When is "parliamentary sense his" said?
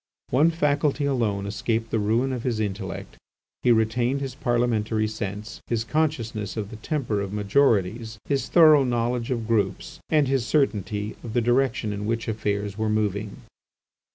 4.33-5.83